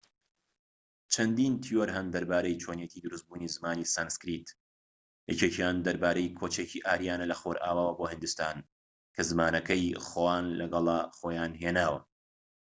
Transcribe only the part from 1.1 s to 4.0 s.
چەندین تیۆر هەن دەربارەی چۆنیەتی دروست بوونی زمانی